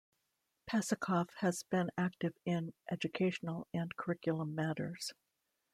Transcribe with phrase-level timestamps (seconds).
[0.67, 5.13] Pasachoff has been active in educational and curriculum matters.